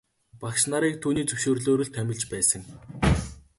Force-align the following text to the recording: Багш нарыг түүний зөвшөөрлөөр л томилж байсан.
Багш 0.41 0.63
нарыг 0.71 0.93
түүний 1.03 1.25
зөвшөөрлөөр 1.29 1.81
л 1.85 1.93
томилж 1.95 2.23
байсан. 2.33 2.61